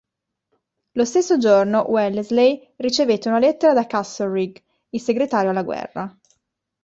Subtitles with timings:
[0.93, 6.19] Lo stesso giorno Wellesley ricevette una lettera da Castlereagh, il Segretario alla Guerra.